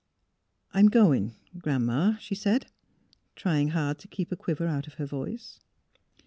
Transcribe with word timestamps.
''I'm— 0.73 0.87
going. 0.99 1.35
Gran 1.59 1.85
'ma," 1.85 2.15
she 2.17 2.33
said, 2.33 2.65
trying 3.35 3.67
hard 3.67 3.99
to 3.99 4.07
keep 4.07 4.31
a 4.31 4.35
quiver 4.35 4.65
out 4.65 4.87
of 4.87 4.95
her 4.95 5.05
voice. 5.05 5.59